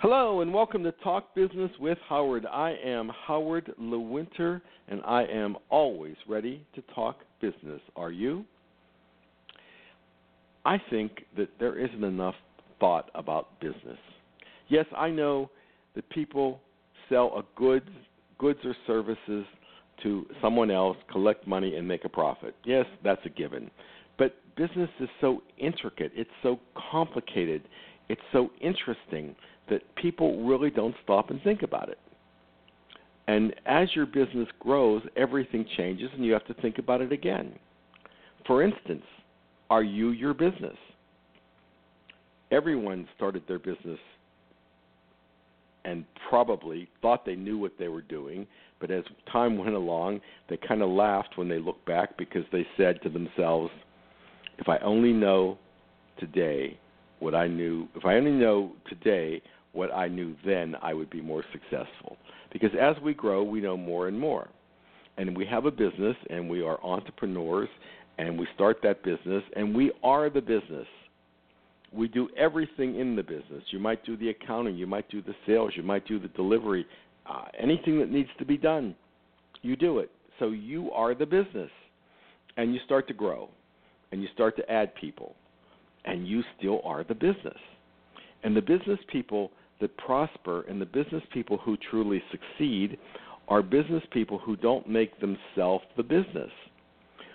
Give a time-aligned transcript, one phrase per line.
[0.00, 2.44] Hello and welcome to Talk Business with Howard.
[2.44, 7.80] I am Howard Lewinter and I am always ready to talk business.
[7.96, 8.44] Are you?
[10.66, 12.34] I think that there isn't enough
[12.78, 13.96] thought about business.
[14.68, 15.50] Yes, I know
[15.94, 16.60] that people
[17.08, 17.88] sell a goods,
[18.38, 19.46] goods or services
[20.02, 22.54] to someone else, collect money, and make a profit.
[22.66, 23.70] Yes, that's a given.
[24.18, 27.62] But business is so intricate, it's so complicated,
[28.08, 29.34] it's so interesting
[29.68, 31.98] that people really don't stop and think about it.
[33.28, 37.52] And as your business grows, everything changes and you have to think about it again.
[38.46, 39.02] For instance,
[39.68, 40.76] are you your business?
[42.52, 43.98] Everyone started their business
[45.84, 48.46] and probably thought they knew what they were doing,
[48.80, 52.66] but as time went along, they kind of laughed when they looked back because they
[52.76, 53.70] said to themselves,
[54.58, 55.58] if I only know
[56.18, 56.78] today
[57.18, 61.20] what I knew, if I only know today what I knew then, I would be
[61.20, 62.16] more successful.
[62.52, 64.48] Because as we grow, we know more and more.
[65.18, 67.68] And we have a business and we are entrepreneurs
[68.18, 70.86] and we start that business and we are the business.
[71.92, 73.62] We do everything in the business.
[73.70, 76.86] You might do the accounting, you might do the sales, you might do the delivery,
[77.26, 78.94] uh, anything that needs to be done,
[79.62, 80.10] you do it.
[80.38, 81.70] So you are the business.
[82.58, 83.50] And you start to grow
[84.12, 85.34] and you start to add people
[86.06, 87.58] and you still are the business.
[88.42, 92.98] And the business people that prosper and the business people who truly succeed
[93.48, 96.50] are business people who don't make themselves the business.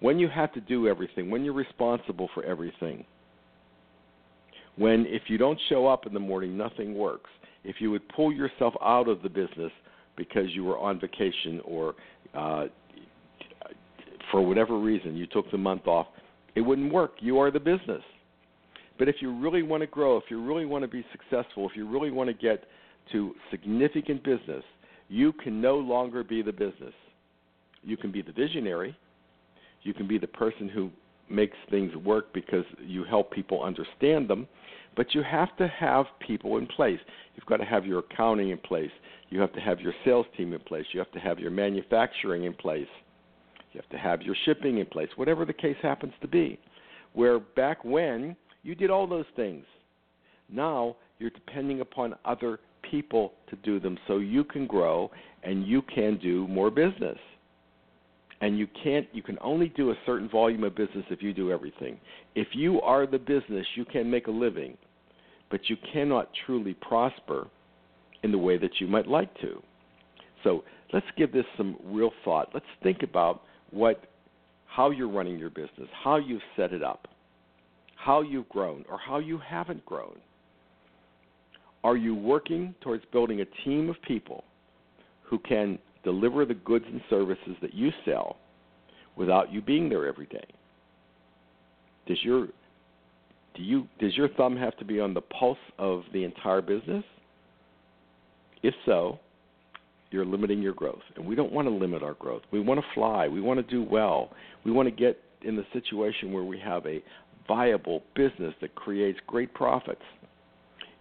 [0.00, 3.04] When you have to do everything, when you're responsible for everything,
[4.76, 7.30] when if you don't show up in the morning, nothing works.
[7.64, 9.70] If you would pull yourself out of the business
[10.16, 11.94] because you were on vacation or
[12.34, 12.64] uh,
[14.30, 16.06] for whatever reason you took the month off,
[16.54, 17.12] it wouldn't work.
[17.20, 18.02] You are the business.
[19.02, 21.74] But if you really want to grow, if you really want to be successful, if
[21.74, 22.66] you really want to get
[23.10, 24.62] to significant business,
[25.08, 26.94] you can no longer be the business.
[27.82, 28.96] You can be the visionary.
[29.82, 30.88] You can be the person who
[31.28, 34.46] makes things work because you help people understand them.
[34.96, 37.00] But you have to have people in place.
[37.34, 38.92] You've got to have your accounting in place.
[39.30, 40.86] You have to have your sales team in place.
[40.92, 42.86] You have to have your manufacturing in place.
[43.72, 46.60] You have to have your shipping in place, whatever the case happens to be.
[47.14, 49.64] Where back when you did all those things.
[50.48, 55.10] Now you're depending upon other people to do them so you can grow
[55.42, 57.18] and you can do more business.
[58.40, 61.52] And you can't you can only do a certain volume of business if you do
[61.52, 61.98] everything.
[62.34, 64.76] If you are the business, you can make a living,
[65.50, 67.46] but you cannot truly prosper
[68.24, 69.62] in the way that you might like to.
[70.42, 72.48] So, let's give this some real thought.
[72.52, 74.06] Let's think about what
[74.66, 77.06] how you're running your business, how you've set it up
[78.04, 80.16] how you've grown or how you haven't grown.
[81.84, 84.44] Are you working towards building a team of people
[85.22, 88.36] who can deliver the goods and services that you sell
[89.16, 90.44] without you being there every day?
[92.06, 92.48] Does your
[93.54, 97.04] do you does your thumb have to be on the pulse of the entire business?
[98.62, 99.18] If so,
[100.10, 101.02] you're limiting your growth.
[101.16, 102.42] And we don't want to limit our growth.
[102.52, 103.28] We want to fly.
[103.28, 104.30] We want to do well.
[104.64, 107.02] We want to get in the situation where we have a
[107.46, 110.02] viable business that creates great profits.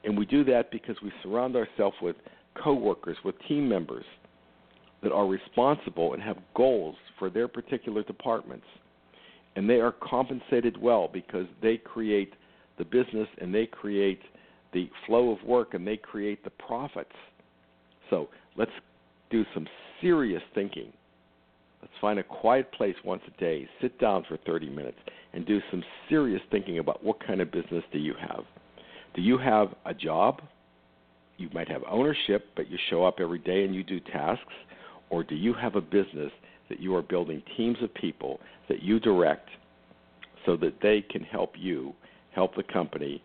[0.04, 2.16] And we do that because we surround ourselves with
[2.62, 4.06] coworkers, with team members
[5.04, 8.66] that are responsible and have goals for their particular departments.
[9.56, 12.34] And they are compensated well because they create
[12.78, 14.22] the business and they create
[14.74, 17.12] the flow of work and they create the profits.
[18.10, 18.72] So let's
[19.30, 19.68] do some
[20.02, 20.92] serious thinking
[21.82, 24.98] Let's find a quiet place once a day, sit down for 30 minutes,
[25.34, 28.44] and do some serious thinking about what kind of business do you have.
[29.16, 30.42] Do you have a job?
[31.38, 34.54] You might have ownership, but you show up every day and you do tasks.
[35.10, 36.32] Or do you have a business
[36.70, 38.40] that you are building teams of people
[38.70, 39.50] that you direct
[40.46, 41.94] so that they can help you,
[42.34, 43.22] help the company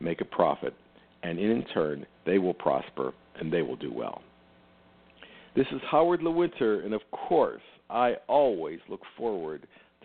[0.00, 0.74] make a profit,
[1.22, 4.22] and in turn, they will prosper and they will do well.
[5.54, 9.66] This is Howard Lewinter, and of course, I always look forward